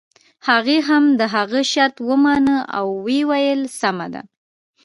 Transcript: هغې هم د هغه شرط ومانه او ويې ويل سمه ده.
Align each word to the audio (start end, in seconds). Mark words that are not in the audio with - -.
هغې 0.47 0.77
هم 0.87 1.03
د 1.19 1.21
هغه 1.35 1.59
شرط 1.71 1.95
ومانه 2.09 2.57
او 2.77 2.85
ويې 3.03 3.21
ويل 3.29 3.61
سمه 3.79 4.07
ده. 4.13 4.21